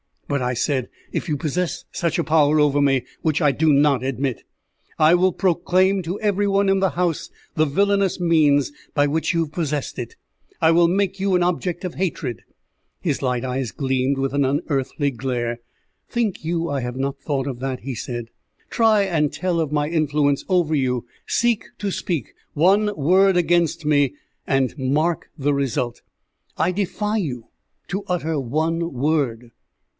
[0.27, 4.01] "But," I said, "if you possess such a power over me, which I do not
[4.01, 4.43] admit,
[4.97, 9.41] I will proclaim to every one in the house the villainous means by which you
[9.43, 10.15] have possessed it.
[10.61, 12.43] I will make you an object of hatred."
[13.01, 15.59] His light eyes gleamed with an unearthly glare.
[16.09, 18.29] "Think you I have not thought of that?" he said.
[18.69, 24.15] "Try and tell of my influence over you, seek to speak one word against me,
[24.47, 26.01] and mark the result.
[26.57, 27.49] I defy you
[27.89, 29.51] to utter one word."